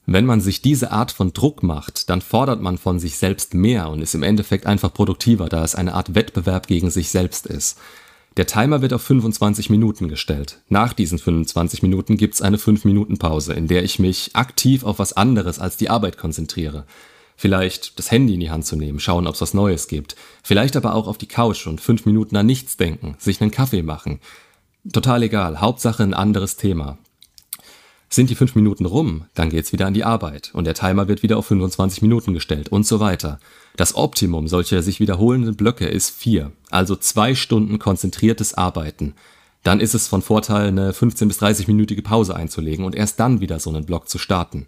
Wenn 0.06 0.26
man 0.26 0.42
sich 0.42 0.62
diese 0.62 0.92
Art 0.92 1.14
von 1.14 1.32
Druck 1.32 1.64
macht, 1.64 2.10
dann 2.10 2.20
fordert 2.20 2.62
man 2.62 2.78
von 2.78 3.00
sich 3.00 3.18
selbst 3.18 3.54
mehr 3.54 3.90
und 3.90 4.02
ist 4.02 4.16
im 4.16 4.24
Endeffekt 4.24 4.66
einfach 4.66 4.94
produktiver, 4.94 5.48
da 5.48 5.64
es 5.64 5.76
eine 5.76 5.94
Art 5.94 6.14
Wettbewerb 6.14 6.68
gegen 6.68 6.92
sich 6.92 7.10
selbst 7.10 7.48
ist. 7.48 7.80
Der 8.36 8.48
Timer 8.48 8.82
wird 8.82 8.92
auf 8.92 9.02
25 9.02 9.70
Minuten 9.70 10.10
gestellt. 10.10 10.60
Nach 10.68 10.92
diesen 10.92 11.20
25 11.20 11.84
Minuten 11.84 12.18
gibt's 12.18 12.42
eine 12.42 12.58
5-Minuten-Pause, 12.58 13.54
in 13.54 13.68
der 13.68 13.82
ich 13.86 13.98
mich 13.98 14.32
aktiv 14.34 14.84
auf 14.84 15.00
was 15.00 15.14
anderes 15.14 15.58
als 15.58 15.78
die 15.78 15.90
Arbeit 15.90 16.18
konzentriere. 16.18 16.84
Vielleicht 17.42 17.98
das 17.98 18.12
Handy 18.12 18.34
in 18.34 18.42
die 18.42 18.52
Hand 18.52 18.66
zu 18.66 18.76
nehmen, 18.76 19.00
schauen, 19.00 19.26
ob's 19.26 19.40
was 19.40 19.54
Neues 19.54 19.88
gibt. 19.88 20.18
Vielleicht 20.44 20.76
aber 20.76 20.94
auch 20.94 21.08
auf 21.08 21.18
die 21.18 21.26
Couch 21.26 21.68
und 21.68 21.80
5 21.80 22.06
Minuten 22.06 22.36
an 22.36 22.46
nichts 22.46 22.76
denken, 22.76 23.16
sich 23.18 23.40
einen 23.40 23.50
Kaffee 23.50 23.82
machen. 23.82 24.20
Total 24.92 25.24
egal, 25.24 25.62
Hauptsache 25.62 26.04
ein 26.04 26.14
anderes 26.14 26.58
Thema. 26.58 26.98
Sind 28.10 28.30
die 28.30 28.36
5 28.36 28.56
Minuten 28.56 28.86
rum, 28.86 29.24
dann 29.36 29.50
geht's 29.52 29.72
wieder 29.72 29.88
an 29.88 29.94
die 29.94 30.04
Arbeit 30.04 30.50
und 30.52 30.66
der 30.66 30.74
Timer 30.74 31.08
wird 31.08 31.24
wieder 31.24 31.38
auf 31.38 31.46
25 31.46 32.02
Minuten 32.02 32.34
gestellt 32.34 32.68
und 32.74 32.86
so 32.86 33.00
weiter. 33.00 33.40
Das 33.78 33.96
Optimum 33.96 34.50
solcher 34.50 34.82
sich 34.82 35.00
wiederholenden 35.00 35.56
Blöcke 35.56 35.88
ist 35.88 36.10
vier, 36.10 36.52
also 36.70 36.98
zwei 36.98 37.36
Stunden 37.36 37.80
konzentriertes 37.80 38.54
Arbeiten. 38.54 39.14
Dann 39.64 39.80
ist 39.80 39.96
es 39.96 40.10
von 40.10 40.22
Vorteil, 40.22 40.68
eine 40.68 40.92
15 40.92 41.30
bis 41.30 41.42
30-minütige 41.42 42.04
Pause 42.04 42.36
einzulegen 42.36 42.84
und 42.84 42.96
erst 42.96 43.18
dann 43.18 43.40
wieder 43.40 43.62
so 43.62 43.70
einen 43.70 43.86
Block 43.86 44.10
zu 44.10 44.18
starten. 44.18 44.68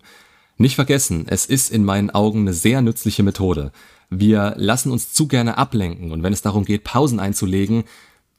Nicht 0.61 0.75
vergessen, 0.75 1.25
es 1.27 1.47
ist 1.47 1.71
in 1.71 1.83
meinen 1.83 2.11
Augen 2.11 2.41
eine 2.41 2.53
sehr 2.53 2.83
nützliche 2.83 3.23
Methode. 3.23 3.71
Wir 4.11 4.53
lassen 4.57 4.91
uns 4.91 5.11
zu 5.11 5.27
gerne 5.27 5.57
ablenken 5.57 6.11
und 6.11 6.21
wenn 6.21 6.33
es 6.33 6.43
darum 6.43 6.65
geht, 6.65 6.83
Pausen 6.83 7.19
einzulegen, 7.19 7.85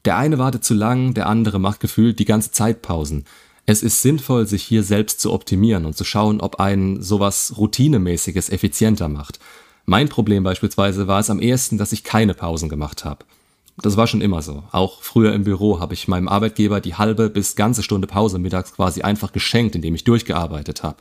der 0.04 0.19
eine 0.19 0.38
wartet 0.38 0.62
zu 0.62 0.72
lang, 0.72 1.14
der 1.14 1.26
andere 1.26 1.58
macht 1.58 1.80
gefühlt 1.80 2.20
die 2.20 2.24
ganze 2.24 2.52
Zeit 2.52 2.80
Pausen. 2.80 3.24
Es 3.66 3.82
ist 3.82 4.02
sinnvoll, 4.02 4.46
sich 4.46 4.62
hier 4.62 4.84
selbst 4.84 5.20
zu 5.20 5.32
optimieren 5.32 5.84
und 5.84 5.96
zu 5.96 6.04
schauen, 6.04 6.40
ob 6.40 6.60
einen 6.60 7.02
sowas 7.02 7.54
Routinemäßiges 7.56 8.50
effizienter 8.50 9.08
macht. 9.08 9.40
Mein 9.84 10.08
Problem 10.08 10.44
beispielsweise 10.44 11.08
war 11.08 11.19
es 11.19 11.28
am 11.28 11.40
ehesten, 11.40 11.76
dass 11.76 11.90
ich 11.90 12.04
keine 12.04 12.34
Pausen 12.34 12.69
gemacht 12.69 13.04
habe. 13.04 13.24
Das 13.78 13.96
war 13.96 14.06
schon 14.06 14.20
immer 14.20 14.42
so. 14.42 14.62
Auch 14.70 15.02
früher 15.02 15.32
im 15.32 15.42
Büro 15.42 15.80
habe 15.80 15.94
ich 15.94 16.06
meinem 16.06 16.28
Arbeitgeber 16.28 16.80
die 16.80 16.94
halbe 16.94 17.30
bis 17.30 17.56
ganze 17.56 17.82
Stunde 17.82 18.06
Pause 18.06 18.38
mittags 18.38 18.74
quasi 18.74 19.02
einfach 19.02 19.32
geschenkt, 19.32 19.74
indem 19.74 19.96
ich 19.96 20.04
durchgearbeitet 20.04 20.84
habe. 20.84 20.98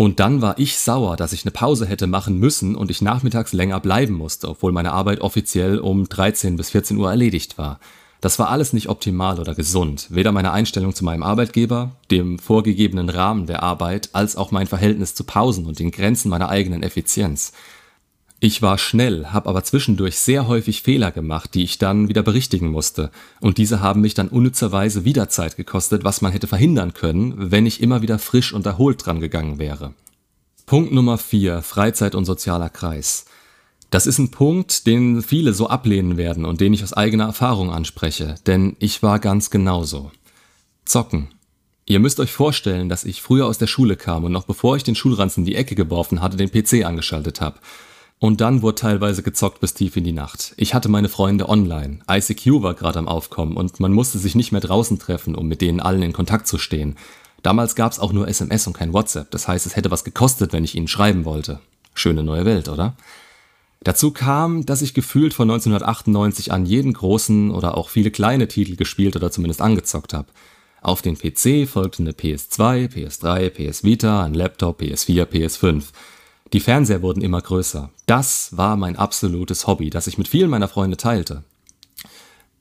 Und 0.00 0.18
dann 0.18 0.40
war 0.40 0.58
ich 0.58 0.78
sauer, 0.78 1.18
dass 1.18 1.34
ich 1.34 1.44
eine 1.44 1.50
Pause 1.50 1.84
hätte 1.84 2.06
machen 2.06 2.38
müssen 2.38 2.74
und 2.74 2.90
ich 2.90 3.02
nachmittags 3.02 3.52
länger 3.52 3.80
bleiben 3.80 4.14
musste, 4.14 4.48
obwohl 4.48 4.72
meine 4.72 4.92
Arbeit 4.92 5.20
offiziell 5.20 5.78
um 5.78 6.08
13 6.08 6.56
bis 6.56 6.70
14 6.70 6.96
Uhr 6.96 7.10
erledigt 7.10 7.58
war. 7.58 7.78
Das 8.22 8.38
war 8.38 8.48
alles 8.48 8.72
nicht 8.72 8.88
optimal 8.88 9.38
oder 9.38 9.54
gesund, 9.54 10.06
weder 10.08 10.32
meine 10.32 10.52
Einstellung 10.52 10.94
zu 10.94 11.04
meinem 11.04 11.22
Arbeitgeber, 11.22 11.90
dem 12.10 12.38
vorgegebenen 12.38 13.10
Rahmen 13.10 13.44
der 13.44 13.62
Arbeit, 13.62 14.08
als 14.14 14.36
auch 14.36 14.52
mein 14.52 14.66
Verhältnis 14.66 15.14
zu 15.14 15.24
Pausen 15.24 15.66
und 15.66 15.78
den 15.78 15.90
Grenzen 15.90 16.30
meiner 16.30 16.48
eigenen 16.48 16.82
Effizienz. 16.82 17.52
Ich 18.42 18.62
war 18.62 18.78
schnell, 18.78 19.26
habe 19.26 19.50
aber 19.50 19.64
zwischendurch 19.64 20.18
sehr 20.18 20.48
häufig 20.48 20.80
Fehler 20.80 21.10
gemacht, 21.10 21.52
die 21.52 21.62
ich 21.62 21.76
dann 21.76 22.08
wieder 22.08 22.22
berichtigen 22.22 22.70
musste. 22.70 23.10
Und 23.40 23.58
diese 23.58 23.80
haben 23.80 24.00
mich 24.00 24.14
dann 24.14 24.28
unnützerweise 24.28 25.04
wieder 25.04 25.28
Zeit 25.28 25.58
gekostet, 25.58 26.04
was 26.04 26.22
man 26.22 26.32
hätte 26.32 26.46
verhindern 26.46 26.94
können, 26.94 27.34
wenn 27.36 27.66
ich 27.66 27.82
immer 27.82 28.00
wieder 28.00 28.18
frisch 28.18 28.54
und 28.54 28.64
erholt 28.64 29.04
dran 29.04 29.20
gegangen 29.20 29.58
wäre. 29.58 29.92
Punkt 30.64 30.90
Nummer 30.90 31.18
4. 31.18 31.60
Freizeit 31.60 32.14
und 32.14 32.24
sozialer 32.24 32.70
Kreis. 32.70 33.26
Das 33.90 34.06
ist 34.06 34.18
ein 34.18 34.30
Punkt, 34.30 34.86
den 34.86 35.20
viele 35.20 35.52
so 35.52 35.68
ablehnen 35.68 36.16
werden 36.16 36.46
und 36.46 36.62
den 36.62 36.72
ich 36.72 36.82
aus 36.82 36.94
eigener 36.94 37.24
Erfahrung 37.24 37.70
anspreche, 37.70 38.36
denn 38.46 38.74
ich 38.78 39.02
war 39.02 39.18
ganz 39.18 39.50
genauso. 39.50 40.12
Zocken. 40.86 41.28
Ihr 41.84 41.98
müsst 41.98 42.20
euch 42.20 42.32
vorstellen, 42.32 42.88
dass 42.88 43.04
ich 43.04 43.20
früher 43.20 43.46
aus 43.46 43.58
der 43.58 43.66
Schule 43.66 43.96
kam 43.96 44.24
und 44.24 44.32
noch 44.32 44.44
bevor 44.44 44.76
ich 44.76 44.84
den 44.84 44.94
Schulranzen 44.94 45.40
in 45.40 45.46
die 45.46 45.56
Ecke 45.56 45.74
geworfen 45.74 46.22
hatte, 46.22 46.36
den 46.38 46.50
PC 46.50 46.86
angeschaltet 46.86 47.40
habe. 47.40 47.58
Und 48.22 48.42
dann 48.42 48.60
wurde 48.60 48.74
teilweise 48.74 49.22
gezockt 49.22 49.60
bis 49.60 49.72
tief 49.72 49.96
in 49.96 50.04
die 50.04 50.12
Nacht. 50.12 50.52
Ich 50.58 50.74
hatte 50.74 50.90
meine 50.90 51.08
Freunde 51.08 51.48
online. 51.48 52.00
ICQ 52.08 52.62
war 52.62 52.74
gerade 52.74 52.98
am 52.98 53.08
Aufkommen 53.08 53.56
und 53.56 53.80
man 53.80 53.94
musste 53.94 54.18
sich 54.18 54.34
nicht 54.34 54.52
mehr 54.52 54.60
draußen 54.60 54.98
treffen, 54.98 55.34
um 55.34 55.48
mit 55.48 55.62
denen 55.62 55.80
allen 55.80 56.02
in 56.02 56.12
Kontakt 56.12 56.46
zu 56.46 56.58
stehen. 56.58 56.96
Damals 57.42 57.74
gab's 57.74 57.98
auch 57.98 58.12
nur 58.12 58.28
SMS 58.28 58.66
und 58.66 58.74
kein 58.74 58.92
WhatsApp. 58.92 59.30
Das 59.30 59.48
heißt, 59.48 59.64
es 59.64 59.74
hätte 59.74 59.90
was 59.90 60.04
gekostet, 60.04 60.52
wenn 60.52 60.64
ich 60.64 60.74
ihnen 60.74 60.86
schreiben 60.86 61.24
wollte. 61.24 61.60
Schöne 61.94 62.22
neue 62.22 62.44
Welt, 62.44 62.68
oder? 62.68 62.94
Dazu 63.82 64.10
kam, 64.10 64.66
dass 64.66 64.82
ich 64.82 64.92
gefühlt 64.92 65.32
von 65.32 65.50
1998 65.50 66.52
an 66.52 66.66
jeden 66.66 66.92
großen 66.92 67.50
oder 67.50 67.78
auch 67.78 67.88
viele 67.88 68.10
kleine 68.10 68.48
Titel 68.48 68.76
gespielt 68.76 69.16
oder 69.16 69.30
zumindest 69.30 69.62
angezockt 69.62 70.12
habe. 70.12 70.28
Auf 70.82 71.00
den 71.00 71.16
PC 71.16 71.66
folgte 71.66 72.02
eine 72.02 72.12
PS2, 72.12 72.92
PS3, 72.92 73.48
PS 73.48 73.82
Vita, 73.82 74.22
ein 74.22 74.34
Laptop, 74.34 74.82
PS4, 74.82 75.24
PS5. 75.24 75.84
Die 76.52 76.60
Fernseher 76.60 77.02
wurden 77.02 77.22
immer 77.22 77.40
größer. 77.40 77.90
Das 78.06 78.56
war 78.56 78.76
mein 78.76 78.96
absolutes 78.96 79.66
Hobby, 79.66 79.88
das 79.88 80.08
ich 80.08 80.18
mit 80.18 80.26
vielen 80.26 80.50
meiner 80.50 80.68
Freunde 80.68 80.96
teilte. 80.96 81.44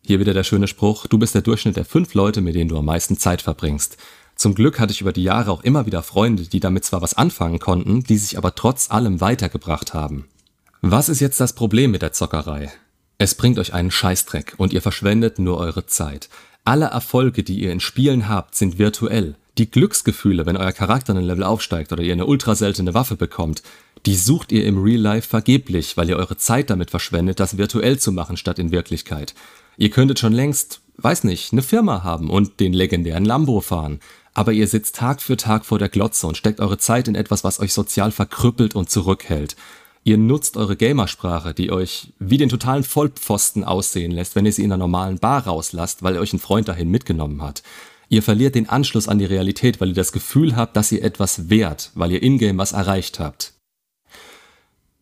Hier 0.06 0.19
wieder 0.19 0.33
der 0.33 0.44
schöne 0.44 0.68
Spruch, 0.68 1.08
du 1.08 1.17
bist 1.17 1.34
der 1.34 1.41
Durchschnitt 1.41 1.75
der 1.75 1.86
fünf 1.86 2.13
Leute, 2.13 2.41
mit 2.41 2.55
denen 2.55 2.69
du 2.69 2.77
am 2.77 2.86
meisten 2.86 3.17
Zeit 3.17 3.41
verbringst. 3.41 3.98
Zum 4.36 4.55
Glück 4.55 4.79
hatte 4.79 4.93
ich 4.93 5.01
über 5.01 5.12
die 5.12 5.24
Jahre 5.24 5.51
auch 5.51 5.63
immer 5.63 5.86
wieder 5.86 6.03
Freunde, 6.03 6.43
die 6.43 6.60
damit 6.60 6.86
zwar 6.86 7.01
was 7.01 7.15
anfangen 7.15 7.60
konnten, 7.60 8.03
die 8.03 8.17
sich 8.17 8.38
aber 8.38 8.55
trotz 8.55 8.89
allem 8.89 9.22
weitergebracht 9.22 9.93
haben. 9.93 10.27
Was 10.81 11.10
ist 11.10 11.19
jetzt 11.19 11.39
das 11.39 11.53
Problem 11.53 11.91
mit 11.91 12.01
der 12.01 12.13
Zockerei? 12.13 12.72
Es 13.17 13.36
bringt 13.36 13.60
euch 13.60 13.74
einen 13.74 13.91
Scheißdreck 13.91 14.53
und 14.58 14.72
ihr 14.72 14.81
verschwendet 14.81 15.39
nur 15.39 15.58
eure 15.58 15.88
Zeit. 15.88 16.29
Alle 16.63 16.86
Erfolge, 16.86 17.43
die 17.43 17.60
ihr 17.60 17.72
in 17.72 17.79
Spielen 17.81 18.29
habt, 18.29 18.55
sind 18.55 18.77
virtuell. 18.77 19.36
Die 19.60 19.70
Glücksgefühle, 19.70 20.46
wenn 20.46 20.56
euer 20.56 20.72
Charakter 20.72 21.13
ein 21.13 21.22
Level 21.22 21.44
aufsteigt 21.44 21.92
oder 21.92 22.01
ihr 22.01 22.13
eine 22.13 22.25
ultra 22.25 22.56
seltene 22.56 22.94
Waffe 22.94 23.18
bekommt, 23.18 23.62
die 24.06 24.16
sucht 24.16 24.54
ihr 24.54 24.66
im 24.66 24.82
Real 24.82 25.01
Life 25.01 25.28
vergeblich, 25.28 25.98
weil 25.98 26.08
ihr 26.08 26.16
eure 26.16 26.38
Zeit 26.38 26.70
damit 26.70 26.92
verschwendet, 26.92 27.42
das 27.42 27.58
virtuell 27.58 28.00
zu 28.00 28.13
machen 28.13 28.38
statt 28.38 28.58
in 28.58 28.72
Wirklichkeit. 28.72 29.36
Ihr 29.75 29.89
könntet 29.89 30.18
schon 30.18 30.32
längst, 30.32 30.80
weiß 30.96 31.25
nicht, 31.25 31.51
eine 31.51 31.62
Firma 31.62 32.06
haben 32.06 32.30
und 32.30 32.62
den 32.62 32.72
legendären 32.72 33.25
Lambo 33.25 33.60
fahren, 33.60 34.00
aber 34.34 34.54
ihr 34.54 34.66
sitzt 34.66 34.96
Tag 34.96 35.22
für 35.22 35.36
Tag 35.36 35.66
vor 35.66 35.78
der 35.78 35.89
Glotze 35.89 36.25
und 36.25 36.38
steckt 36.38 36.62
eure 36.62 36.78
Zeit 36.78 37.10
in 37.10 37.16
etwas, 37.16 37.44
was 37.44 37.60
euch 37.60 37.74
sozial 37.74 38.12
verkrüppelt 38.12 38.75
und 38.75 38.89
zurückhält. 38.89 39.58
Ihr 40.06 40.18
nutzt 40.18 40.56
eure 40.56 40.78
Gamersprache, 40.78 41.54
die 41.54 41.70
euch 41.70 42.13
wie 42.18 42.38
den 42.38 42.48
totalen 42.48 42.86
Vollpfosten 42.86 43.66
aussehen 43.66 44.12
lässt, 44.12 44.38
wenn 44.38 44.46
ihr 44.46 44.54
sie 44.54 44.63
in 44.63 44.72
einer 44.72 44.78
normalen 44.78 45.20
Bar 45.20 45.48
rauslasst, 45.48 46.01
weil 46.01 46.13
ihr 46.13 46.22
euch 46.22 46.32
ein 46.32 46.39
Freund 46.39 46.70
dahin 46.70 46.89
mitgenommen 46.89 47.42
hat. 47.42 47.62
Ihr 48.10 48.24
verliert 48.24 48.56
den 48.56 48.68
Anschluss 48.68 49.08
an 49.08 49.20
die 49.20 49.25
Realität, 49.25 49.80
weil 49.80 49.89
ihr 49.89 49.94
das 49.94 50.12
Gefühl 50.12 50.56
habt, 50.56 50.75
dass 50.75 50.92
ihr 50.92 51.04
etwas 51.04 51.50
wert, 51.50 51.92
weil 51.94 52.12
ihr 52.12 52.24
ingame 52.24 52.58
was 52.58 52.72
erreicht 52.72 53.20
habt. 53.20 53.54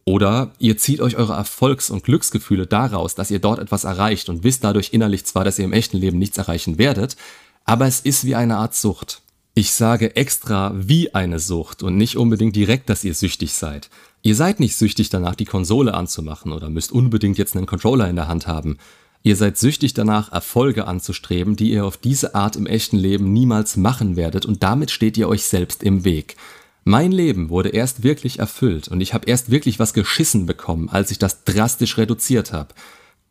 Oder 0.04 0.52
ihr 0.60 0.78
zieht 0.78 1.02
euch 1.02 1.18
eure 1.18 1.34
Erfolgs- 1.34 1.90
und 1.90 2.04
Glücksgefühle 2.04 2.68
daraus, 2.68 3.16
dass 3.16 3.32
ihr 3.32 3.40
dort 3.40 3.60
etwas 3.60 3.86
erreicht 3.86 4.30
und 4.30 4.44
wisst 4.44 4.64
dadurch 4.64 4.94
innerlich 4.94 5.26
zwar, 5.26 5.44
dass 5.44 5.58
ihr 5.60 5.66
im 5.66 5.74
echten 5.74 5.98
Leben 5.98 6.18
nichts 6.18 6.38
erreichen 6.38 6.78
werdet, 6.78 7.18
aber 7.66 7.88
es 7.88 8.02
ist 8.02 8.26
wie 8.26 8.36
eine 8.36 8.58
Art 8.58 8.76
Sucht. 8.76 9.22
Ich 9.54 9.72
sage 9.72 10.16
extra 10.16 10.72
wie 10.76 11.14
eine 11.16 11.40
Sucht 11.40 11.84
und 11.84 11.98
nicht 11.98 12.16
unbedingt 12.16 12.56
direkt, 12.56 12.90
dass 12.90 13.04
ihr 13.04 13.14
süchtig 13.14 13.54
seid. 13.54 13.90
Ihr 14.22 14.36
seid 14.36 14.60
nicht 14.60 14.78
süchtig 14.78 15.10
danach, 15.10 15.36
die 15.36 15.46
Konsole 15.46 15.94
anzumachen 15.94 16.52
oder 16.52 16.70
müsst 16.70 16.92
unbedingt 16.92 17.38
jetzt 17.38 17.56
einen 17.56 17.66
Controller 17.66 18.08
in 18.08 18.16
der 18.16 18.28
Hand 18.28 18.48
haben. 18.48 18.78
Ihr 19.24 19.36
seid 19.36 19.58
süchtig 19.58 19.94
danach, 19.94 20.32
Erfolge 20.32 20.88
anzustreben, 20.88 21.56
die 21.56 21.72
ihr 21.72 21.86
auf 21.86 21.98
diese 21.98 22.36
Art 22.36 22.56
im 22.56 22.66
echten 22.66 22.98
Leben 22.98 23.34
niemals 23.34 23.78
machen 23.78 24.16
werdet 24.16 24.46
und 24.46 24.64
damit 24.64 24.92
steht 24.92 25.18
ihr 25.18 25.28
euch 25.28 25.44
selbst 25.44 25.84
im 25.84 26.04
Weg. 26.04 26.36
Mein 26.84 27.12
Leben 27.12 27.50
wurde 27.50 27.70
erst 27.70 28.04
wirklich 28.04 28.40
erfüllt 28.40 28.88
und 28.88 29.02
ich 29.02 29.14
habe 29.14 29.28
erst 29.28 29.52
wirklich 29.52 29.80
was 29.80 29.94
geschissen 29.94 30.46
bekommen, 30.46 30.88
als 30.88 31.12
ich 31.12 31.20
das 31.20 31.44
drastisch 31.44 31.98
reduziert 31.98 32.54
habe. 32.54 32.74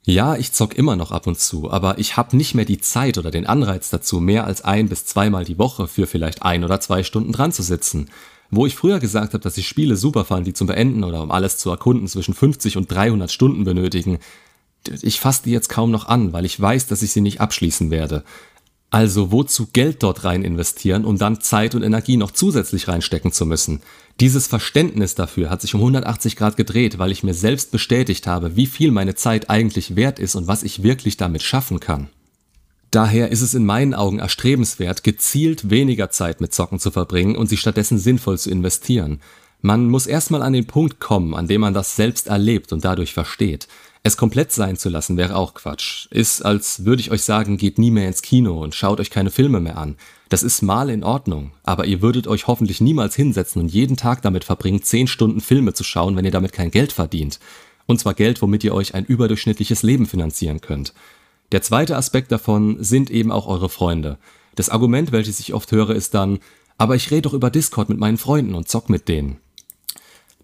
Ja, 0.04 0.36
ich 0.36 0.52
zock 0.52 0.76
immer 0.76 0.94
noch 0.94 1.10
ab 1.10 1.26
und 1.26 1.40
zu, 1.40 1.70
aber 1.70 1.98
ich 1.98 2.16
habe 2.16 2.36
nicht 2.36 2.54
mehr 2.54 2.64
die 2.64 2.78
Zeit 2.80 3.18
oder 3.18 3.30
den 3.30 3.46
Anreiz 3.46 3.90
dazu, 3.90 4.20
mehr 4.20 4.44
als 4.44 4.62
ein 4.62 4.88
bis 4.88 5.06
zweimal 5.06 5.44
die 5.44 5.58
Woche 5.58 5.88
für 5.88 6.06
vielleicht 6.06 6.42
ein 6.42 6.62
oder 6.62 6.80
zwei 6.80 7.02
Stunden 7.02 7.32
dran 7.32 7.50
zu 7.50 7.62
sitzen. 7.62 8.08
Wo 8.50 8.66
ich 8.66 8.76
früher 8.76 9.00
gesagt 9.00 9.32
habe, 9.32 9.42
dass 9.42 9.56
ich 9.56 9.66
Spiele 9.66 9.96
super 9.96 10.24
fand, 10.24 10.46
die 10.46 10.52
zum 10.52 10.68
Beenden 10.68 11.02
oder 11.02 11.22
um 11.22 11.32
alles 11.32 11.58
zu 11.58 11.70
erkunden 11.70 12.06
zwischen 12.06 12.34
50 12.34 12.76
und 12.76 12.92
300 12.92 13.32
Stunden 13.32 13.64
benötigen, 13.64 14.18
ich 15.02 15.20
fasse 15.20 15.42
die 15.44 15.50
jetzt 15.50 15.68
kaum 15.68 15.90
noch 15.90 16.06
an, 16.08 16.32
weil 16.32 16.44
ich 16.44 16.60
weiß, 16.60 16.86
dass 16.86 17.02
ich 17.02 17.12
sie 17.12 17.20
nicht 17.20 17.40
abschließen 17.40 17.90
werde. 17.90 18.24
Also 18.90 19.32
wozu 19.32 19.66
Geld 19.72 20.02
dort 20.02 20.24
rein 20.24 20.42
investieren, 20.42 21.04
um 21.04 21.18
dann 21.18 21.40
Zeit 21.40 21.74
und 21.74 21.82
Energie 21.82 22.16
noch 22.16 22.30
zusätzlich 22.30 22.88
reinstecken 22.88 23.32
zu 23.32 23.44
müssen? 23.44 23.82
Dieses 24.20 24.46
Verständnis 24.46 25.14
dafür 25.14 25.50
hat 25.50 25.60
sich 25.60 25.74
um 25.74 25.80
180 25.80 26.36
Grad 26.36 26.56
gedreht, 26.56 26.98
weil 26.98 27.10
ich 27.10 27.22
mir 27.22 27.34
selbst 27.34 27.70
bestätigt 27.72 28.26
habe, 28.26 28.56
wie 28.56 28.66
viel 28.66 28.92
meine 28.92 29.14
Zeit 29.14 29.50
eigentlich 29.50 29.96
wert 29.96 30.18
ist 30.18 30.36
und 30.36 30.46
was 30.46 30.62
ich 30.62 30.82
wirklich 30.82 31.16
damit 31.16 31.42
schaffen 31.42 31.80
kann. 31.80 32.08
Daher 32.90 33.30
ist 33.30 33.42
es 33.42 33.52
in 33.52 33.66
meinen 33.66 33.92
Augen 33.92 34.20
erstrebenswert, 34.20 35.04
gezielt 35.04 35.68
weniger 35.68 36.08
Zeit 36.08 36.40
mit 36.40 36.54
Zocken 36.54 36.78
zu 36.78 36.90
verbringen 36.90 37.36
und 37.36 37.48
sie 37.48 37.58
stattdessen 37.58 37.98
sinnvoll 37.98 38.38
zu 38.38 38.48
investieren. 38.48 39.20
Man 39.60 39.88
muss 39.88 40.06
erstmal 40.06 40.42
an 40.42 40.52
den 40.52 40.66
Punkt 40.66 41.00
kommen, 41.00 41.34
an 41.34 41.48
dem 41.48 41.60
man 41.60 41.74
das 41.74 41.96
selbst 41.96 42.28
erlebt 42.28 42.72
und 42.72 42.84
dadurch 42.84 43.12
versteht. 43.12 43.68
Es 44.06 44.16
komplett 44.16 44.52
sein 44.52 44.76
zu 44.76 44.88
lassen 44.88 45.16
wäre 45.16 45.34
auch 45.34 45.54
Quatsch. 45.54 46.06
Ist, 46.12 46.42
als 46.42 46.84
würde 46.84 47.00
ich 47.00 47.10
euch 47.10 47.22
sagen, 47.22 47.56
geht 47.56 47.76
nie 47.76 47.90
mehr 47.90 48.06
ins 48.06 48.22
Kino 48.22 48.62
und 48.62 48.72
schaut 48.72 49.00
euch 49.00 49.10
keine 49.10 49.32
Filme 49.32 49.58
mehr 49.58 49.78
an. 49.78 49.96
Das 50.28 50.44
ist 50.44 50.62
mal 50.62 50.90
in 50.90 51.02
Ordnung, 51.02 51.50
aber 51.64 51.86
ihr 51.86 52.02
würdet 52.02 52.28
euch 52.28 52.46
hoffentlich 52.46 52.80
niemals 52.80 53.16
hinsetzen 53.16 53.60
und 53.60 53.66
jeden 53.66 53.96
Tag 53.96 54.22
damit 54.22 54.44
verbringen, 54.44 54.80
10 54.80 55.08
Stunden 55.08 55.40
Filme 55.40 55.74
zu 55.74 55.82
schauen, 55.82 56.14
wenn 56.14 56.24
ihr 56.24 56.30
damit 56.30 56.52
kein 56.52 56.70
Geld 56.70 56.92
verdient. 56.92 57.40
Und 57.86 57.98
zwar 57.98 58.14
Geld, 58.14 58.40
womit 58.42 58.62
ihr 58.62 58.74
euch 58.74 58.94
ein 58.94 59.04
überdurchschnittliches 59.04 59.82
Leben 59.82 60.06
finanzieren 60.06 60.60
könnt. 60.60 60.94
Der 61.50 61.62
zweite 61.62 61.96
Aspekt 61.96 62.30
davon 62.30 62.76
sind 62.78 63.10
eben 63.10 63.32
auch 63.32 63.48
eure 63.48 63.68
Freunde. 63.68 64.18
Das 64.54 64.68
Argument, 64.68 65.10
welches 65.10 65.40
ich 65.40 65.52
oft 65.52 65.72
höre, 65.72 65.90
ist 65.90 66.14
dann, 66.14 66.38
aber 66.78 66.94
ich 66.94 67.10
rede 67.10 67.22
doch 67.22 67.34
über 67.34 67.50
Discord 67.50 67.88
mit 67.88 67.98
meinen 67.98 68.18
Freunden 68.18 68.54
und 68.54 68.68
zock 68.68 68.88
mit 68.88 69.08
denen. 69.08 69.40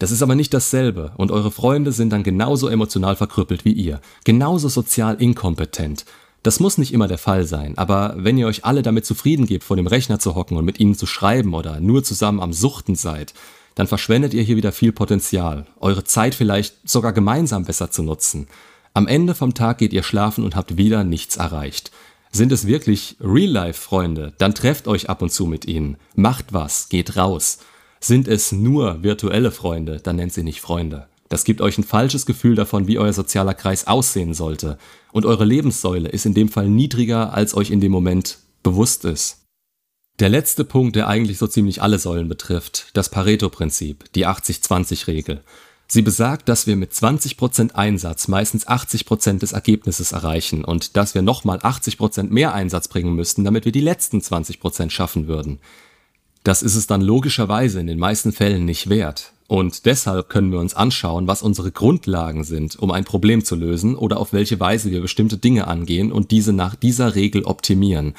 Das 0.02 0.10
ist 0.10 0.20
aber 0.20 0.34
nicht 0.34 0.52
dasselbe 0.52 1.12
und 1.16 1.30
eure 1.30 1.52
Freunde 1.52 1.92
sind 1.92 2.12
dann 2.12 2.24
genauso 2.24 2.66
emotional 2.66 3.14
verkrüppelt 3.14 3.64
wie 3.64 3.70
ihr, 3.70 4.00
genauso 4.24 4.68
sozial 4.68 5.14
inkompetent. 5.22 6.06
Das 6.42 6.58
muss 6.58 6.76
nicht 6.76 6.92
immer 6.92 7.06
der 7.06 7.18
Fall 7.18 7.44
sein, 7.44 7.78
aber 7.78 8.16
wenn 8.16 8.36
ihr 8.36 8.48
euch 8.48 8.64
alle 8.64 8.82
damit 8.82 9.06
zufrieden 9.06 9.46
gebt, 9.46 9.62
vor 9.62 9.76
dem 9.76 9.86
Rechner 9.86 10.18
zu 10.18 10.34
hocken 10.34 10.56
und 10.56 10.64
mit 10.64 10.80
ihnen 10.80 10.96
zu 10.96 11.06
schreiben 11.06 11.54
oder 11.54 11.78
nur 11.78 12.02
zusammen 12.02 12.40
am 12.40 12.52
Suchten 12.52 12.96
seid, 12.96 13.32
dann 13.76 13.86
verschwendet 13.86 14.34
ihr 14.34 14.42
hier 14.42 14.56
wieder 14.56 14.72
viel 14.72 14.90
Potenzial, 14.90 15.66
eure 15.78 16.02
Zeit 16.02 16.34
vielleicht 16.34 16.74
sogar 16.82 17.12
gemeinsam 17.12 17.64
besser 17.64 17.92
zu 17.92 18.02
nutzen. 18.02 18.48
Am 18.94 19.06
Ende 19.06 19.36
vom 19.36 19.54
Tag 19.54 19.78
geht 19.78 19.92
ihr 19.92 20.02
schlafen 20.02 20.42
und 20.42 20.56
habt 20.56 20.76
wieder 20.76 21.04
nichts 21.04 21.36
erreicht. 21.36 21.92
Sind 22.32 22.50
es 22.50 22.66
wirklich 22.66 23.14
Real-Life-Freunde, 23.20 24.32
dann 24.38 24.56
trefft 24.56 24.88
euch 24.88 25.08
ab 25.08 25.22
und 25.22 25.30
zu 25.30 25.46
mit 25.46 25.64
ihnen, 25.64 25.96
macht 26.16 26.52
was, 26.52 26.88
geht 26.88 27.16
raus. 27.16 27.58
Sind 28.04 28.26
es 28.26 28.50
nur 28.50 29.04
virtuelle 29.04 29.52
Freunde, 29.52 30.00
dann 30.00 30.16
nennt 30.16 30.32
sie 30.32 30.42
nicht 30.42 30.60
Freunde. 30.60 31.06
Das 31.28 31.44
gibt 31.44 31.60
euch 31.60 31.78
ein 31.78 31.84
falsches 31.84 32.26
Gefühl 32.26 32.56
davon, 32.56 32.88
wie 32.88 32.98
euer 32.98 33.12
sozialer 33.12 33.54
Kreis 33.54 33.86
aussehen 33.86 34.34
sollte. 34.34 34.76
Und 35.12 35.24
eure 35.24 35.44
Lebenssäule 35.44 36.08
ist 36.08 36.26
in 36.26 36.34
dem 36.34 36.48
Fall 36.48 36.68
niedriger, 36.68 37.32
als 37.32 37.54
euch 37.54 37.70
in 37.70 37.80
dem 37.80 37.92
Moment 37.92 38.38
bewusst 38.64 39.04
ist. 39.04 39.38
Der 40.18 40.28
letzte 40.28 40.64
Punkt, 40.64 40.96
der 40.96 41.06
eigentlich 41.06 41.38
so 41.38 41.46
ziemlich 41.46 41.80
alle 41.80 42.00
Säulen 42.00 42.28
betrifft, 42.28 42.88
das 42.94 43.08
Pareto-Prinzip, 43.08 44.12
die 44.14 44.26
80-20-Regel. 44.26 45.42
Sie 45.86 46.02
besagt, 46.02 46.48
dass 46.48 46.66
wir 46.66 46.74
mit 46.74 46.90
20% 46.90 47.72
Einsatz 47.72 48.26
meistens 48.26 48.66
80% 48.66 49.38
des 49.38 49.52
Ergebnisses 49.52 50.10
erreichen 50.10 50.64
und 50.64 50.96
dass 50.96 51.14
wir 51.14 51.22
nochmal 51.22 51.58
80% 51.58 52.30
mehr 52.30 52.52
Einsatz 52.52 52.88
bringen 52.88 53.14
müssten, 53.14 53.44
damit 53.44 53.64
wir 53.64 53.72
die 53.72 53.80
letzten 53.80 54.18
20% 54.18 54.90
schaffen 54.90 55.28
würden. 55.28 55.60
Das 56.42 56.62
ist 56.62 56.74
es 56.74 56.86
dann 56.86 57.00
logischerweise 57.00 57.80
in 57.80 57.86
den 57.86 57.98
meisten 57.98 58.32
Fällen 58.32 58.64
nicht 58.64 58.88
wert. 58.88 59.32
Und 59.46 59.86
deshalb 59.86 60.28
können 60.28 60.50
wir 60.50 60.58
uns 60.58 60.74
anschauen, 60.74 61.26
was 61.26 61.42
unsere 61.42 61.70
Grundlagen 61.70 62.42
sind, 62.42 62.76
um 62.78 62.90
ein 62.90 63.04
Problem 63.04 63.44
zu 63.44 63.54
lösen 63.54 63.94
oder 63.94 64.18
auf 64.18 64.32
welche 64.32 64.58
Weise 64.58 64.90
wir 64.90 65.02
bestimmte 65.02 65.36
Dinge 65.36 65.68
angehen 65.68 66.10
und 66.10 66.30
diese 66.30 66.52
nach 66.52 66.74
dieser 66.74 67.14
Regel 67.14 67.44
optimieren. 67.44 68.14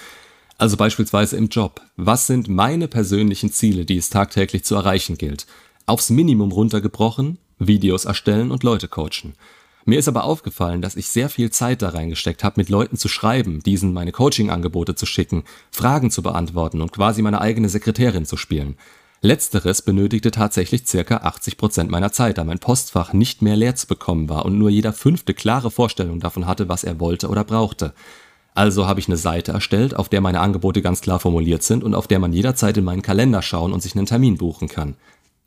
Also 0.57 0.77
beispielsweise 0.77 1.35
im 1.35 1.47
Job. 1.47 1.81
Was 1.97 2.27
sind 2.27 2.47
meine 2.47 2.87
persönlichen 2.87 3.51
Ziele, 3.51 3.83
die 3.83 3.97
es 3.97 4.09
tagtäglich 4.09 4.63
zu 4.63 4.75
erreichen 4.75 5.17
gilt? 5.17 5.47
Aufs 5.87 6.09
Minimum 6.11 6.51
runtergebrochen, 6.51 7.39
Videos 7.59 8.05
erstellen 8.05 8.51
und 8.51 8.63
Leute 8.63 8.87
coachen. 8.87 9.33
Mir 9.85 9.99
ist 9.99 10.07
aber 10.07 10.23
aufgefallen, 10.23 10.81
dass 10.81 10.95
ich 10.95 11.09
sehr 11.09 11.29
viel 11.29 11.49
Zeit 11.49 11.81
da 11.81 11.89
reingesteckt 11.89 12.43
habe, 12.43 12.55
mit 12.57 12.69
Leuten 12.69 12.95
zu 12.95 13.09
schreiben, 13.09 13.61
diesen 13.63 13.91
meine 13.91 14.13
Coaching-Angebote 14.13 14.95
zu 14.95 15.05
schicken, 15.05 15.43
Fragen 15.71 16.09
zu 16.09 16.21
beantworten 16.21 16.81
und 16.81 16.93
quasi 16.93 17.21
meine 17.21 17.41
eigene 17.41 17.67
Sekretärin 17.67 18.25
zu 18.25 18.37
spielen. 18.37 18.77
Letzteres 19.21 19.81
benötigte 19.81 20.31
tatsächlich 20.31 20.85
circa 20.85 21.17
80 21.17 21.57
Prozent 21.57 21.89
meiner 21.89 22.11
Zeit, 22.11 22.37
da 22.37 22.43
mein 22.43 22.59
Postfach 22.59 23.13
nicht 23.13 23.41
mehr 23.41 23.55
leer 23.55 23.75
zu 23.75 23.87
bekommen 23.87 24.29
war 24.29 24.45
und 24.45 24.57
nur 24.57 24.69
jeder 24.69 24.93
fünfte 24.93 25.33
klare 25.33 25.71
Vorstellung 25.71 26.19
davon 26.19 26.45
hatte, 26.45 26.69
was 26.69 26.83
er 26.83 26.99
wollte 26.99 27.29
oder 27.29 27.43
brauchte. 27.43 27.93
Also 28.53 28.85
habe 28.85 28.99
ich 28.99 29.07
eine 29.07 29.17
Seite 29.17 29.51
erstellt, 29.51 29.95
auf 29.95 30.09
der 30.09 30.21
meine 30.21 30.39
Angebote 30.39 30.81
ganz 30.81 31.01
klar 31.01 31.19
formuliert 31.19 31.63
sind 31.63 31.83
und 31.83 31.95
auf 31.95 32.07
der 32.07 32.19
man 32.19 32.33
jederzeit 32.33 32.77
in 32.77 32.83
meinen 32.83 33.01
Kalender 33.01 33.41
schauen 33.41 33.73
und 33.73 33.81
sich 33.81 33.95
einen 33.95 34.05
Termin 34.05 34.37
buchen 34.37 34.67
kann. 34.67 34.95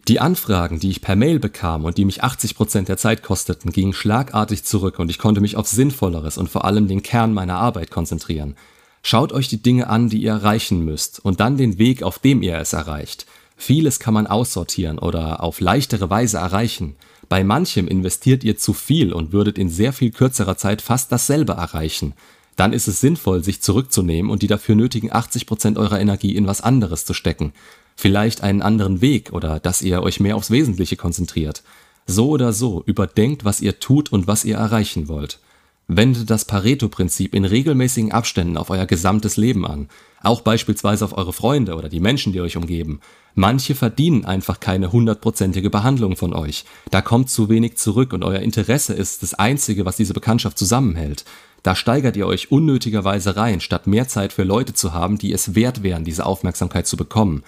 Die 0.09 0.21
Anfragen, 0.21 0.79
die 0.79 0.91
ich 0.91 1.01
per 1.01 1.17
Mail 1.17 1.41
bekam 1.41 1.85
und 1.85 1.99
die 1.99 2.05
mich 2.05 2.23
80% 2.23 2.85
der 2.85 2.97
Zeit 2.97 3.25
kosteten, 3.25 3.73
gingen 3.73 3.93
schlagartig 3.93 4.63
zurück 4.63 5.01
und 5.01 5.11
ich 5.11 5.19
konnte 5.19 5.41
mich 5.41 5.57
auf 5.57 5.67
Sinnvolleres 5.67 6.39
und 6.39 6.49
vor 6.49 6.65
allem 6.65 6.87
den 6.87 7.03
Kern 7.03 7.35
meiner 7.35 7.57
Arbeit 7.57 7.91
konzentrieren. 7.91 8.55
Schaut 9.03 9.33
euch 9.33 9.49
die 9.49 9.61
Dinge 9.61 9.89
an, 9.89 10.09
die 10.09 10.23
ihr 10.23 10.31
erreichen 10.31 10.85
müsst 10.85 11.25
und 11.25 11.41
dann 11.41 11.57
den 11.57 11.79
Weg, 11.79 12.05
auf 12.05 12.21
dem 12.21 12.43
ihr 12.43 12.57
es 12.59 12.73
erreicht. 12.73 13.27
Vieles 13.57 13.99
kann 13.99 14.15
man 14.15 14.29
aussortieren 14.29 15.01
oder 15.01 15.43
auf 15.43 15.59
leichtere 15.59 16.09
Weise 16.09 16.37
erreichen. 16.37 16.95
Bei 17.29 17.43
manchem 17.43 17.89
investiert 17.89 18.45
ihr 18.45 18.57
zu 18.57 18.75
viel 18.75 19.13
und 19.13 19.33
würdet 19.33 19.59
in 19.59 19.69
sehr 19.69 19.93
viel 19.93 20.13
kürzerer 20.13 20.57
Zeit 20.57 20.83
fast 20.83 21.11
dasselbe 21.11 21.55
erreichen. 21.55 22.15
Dann 22.55 22.73
ist 22.73 22.87
es 22.87 23.01
sinnvoll, 23.01 23.43
sich 23.43 23.61
zurückzunehmen 23.61 24.31
und 24.31 24.43
die 24.43 24.47
dafür 24.47 24.77
nötigen 24.77 25.11
80% 25.11 25.77
eurer 25.77 25.99
Energie 25.99 26.37
in 26.37 26.47
was 26.47 26.61
anderes 26.61 27.05
zu 27.05 27.13
stecken 27.13 27.53
vielleicht 27.97 28.43
einen 28.43 28.63
anderen 28.63 29.01
Weg 29.01 29.33
oder 29.33 29.59
dass 29.59 29.83
ihr 29.83 30.03
euch 30.03 30.21
mehr 30.21 30.37
aufs 30.37 30.51
Wesentliche 30.51 30.97
konzentriert. 30.97 31.63
So 32.07 32.29
oder 32.29 32.53
so, 32.53 32.83
überdenkt, 32.87 33.45
was 33.45 33.61
ihr 33.61 33.81
tut 33.81 34.13
und 34.13 34.27
was 34.29 34.45
ihr 34.45 34.57
erreichen 34.57 35.09
wollt. 35.09 35.41
Wendet 35.89 36.31
das 36.31 36.45
Pareto-Prinzip 36.45 37.33
in 37.33 37.45
regelmäßigen 37.45 38.13
Abständen 38.13 38.57
auf 38.57 38.71
euer 38.71 38.87
gesamtes 38.87 39.37
Leben 39.37 39.65
an, 39.65 39.89
auch 40.21 40.41
beispielsweise 40.41 41.05
auf 41.05 41.17
eure 41.17 41.33
Freunde 41.33 41.77
oder 41.77 41.89
die 41.89 42.01
Menschen, 42.01 42.33
die 42.33 42.41
euch 42.41 42.57
umgeben. 42.57 43.01
Manche 43.35 43.77
verdienen 43.77 44.25
einfach 44.25 44.59
keine 44.59 44.91
hundertprozentige 44.91 45.71
Behandlung 45.71 46.17
von 46.17 46.33
euch. 46.33 46.65
Da 46.91 47.03
kommt 47.03 47.31
zu 47.31 47.49
wenig 47.49 47.77
zurück 47.77 48.13
und 48.13 48.25
euer 48.25 48.41
Interesse 48.41 48.95
ist 48.95 49.23
das 49.23 49.35
Einzige, 49.35 49.85
was 49.85 49.97
diese 49.97 50.15
Bekanntschaft 50.15 50.59
zusammenhält. 50.59 51.25
Da 51.63 51.77
steigert 51.77 52.17
ihr 52.17 52.27
euch 52.27 52.51
unnötigerweise 52.51 53.37
rein, 53.37 53.61
statt 53.61 53.87
mehr 53.87 54.09
Zeit 54.09 54.33
für 54.33 54.45
Leute 54.45 54.75
zu 54.75 54.93
haben, 54.93 55.19
die 55.19 55.33
es 55.33 55.55
wert 55.55 55.83
wären, 55.83 56.05
diese 56.05 56.27
Aufmerksamkeit 56.27 56.87
zu 56.87 56.97
bekommen. 56.97 57.45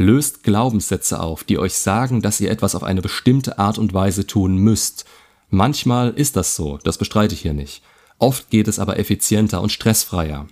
Löst 0.00 0.44
Glaubenssätze 0.44 1.20
auf, 1.20 1.44
die 1.44 1.58
euch 1.58 1.74
sagen, 1.74 2.22
dass 2.22 2.40
ihr 2.40 2.50
etwas 2.50 2.74
auf 2.74 2.82
eine 2.82 3.02
bestimmte 3.02 3.58
Art 3.58 3.76
und 3.76 3.92
Weise 3.92 4.26
tun 4.26 4.56
müsst. 4.56 5.04
Manchmal 5.50 6.12
ist 6.12 6.36
das 6.36 6.56
so, 6.56 6.78
das 6.78 6.96
bestreite 6.96 7.34
ich 7.34 7.42
hier 7.42 7.52
nicht. 7.52 7.82
Oft 8.18 8.48
geht 8.48 8.66
es 8.66 8.78
aber 8.78 8.98
effizienter 8.98 9.60
und 9.60 9.72
stressfreier. 9.72 10.48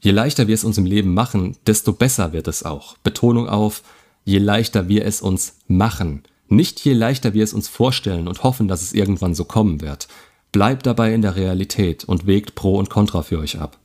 Je 0.00 0.10
leichter 0.10 0.48
wir 0.48 0.54
es 0.56 0.64
uns 0.64 0.76
im 0.76 0.86
Leben 0.86 1.14
machen, 1.14 1.56
desto 1.68 1.92
besser 1.92 2.32
wird 2.32 2.48
es 2.48 2.64
auch. 2.64 2.96
Betonung 2.98 3.48
auf, 3.48 3.84
je 4.24 4.38
leichter 4.38 4.88
wir 4.88 5.04
es 5.04 5.20
uns 5.20 5.58
machen. 5.68 6.24
Nicht 6.48 6.80
je 6.80 6.94
leichter 6.94 7.32
wir 7.32 7.44
es 7.44 7.54
uns 7.54 7.68
vorstellen 7.68 8.26
und 8.26 8.42
hoffen, 8.42 8.66
dass 8.66 8.82
es 8.82 8.92
irgendwann 8.92 9.36
so 9.36 9.44
kommen 9.44 9.82
wird. 9.82 10.08
Bleibt 10.50 10.86
dabei 10.86 11.14
in 11.14 11.22
der 11.22 11.36
Realität 11.36 12.02
und 12.02 12.26
wägt 12.26 12.56
Pro 12.56 12.76
und 12.76 12.90
Contra 12.90 13.22
für 13.22 13.38
euch 13.38 13.60
ab. 13.60 13.78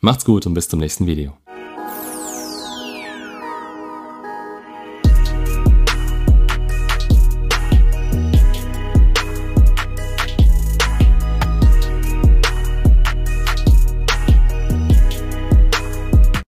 Macht's 0.00 0.26
gut 0.26 0.44
und 0.44 0.52
bis 0.52 0.68
zum 0.68 0.80
nächsten 0.80 1.06
Video. 1.06 1.39